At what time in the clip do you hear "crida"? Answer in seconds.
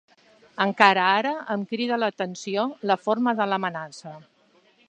1.73-1.99